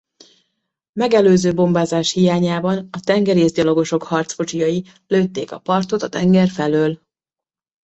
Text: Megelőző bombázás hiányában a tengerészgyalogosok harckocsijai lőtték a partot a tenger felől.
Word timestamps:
Megelőző 0.99 1.53
bombázás 1.53 2.11
hiányában 2.11 2.89
a 2.91 2.99
tengerészgyalogosok 2.99 4.03
harckocsijai 4.03 4.83
lőtték 5.07 5.51
a 5.51 5.59
partot 5.59 6.01
a 6.01 6.09
tenger 6.09 6.49
felől. 6.49 6.99